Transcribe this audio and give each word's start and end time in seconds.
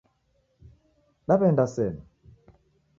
Daw'eenda 1.27 1.65
sena? 1.75 2.03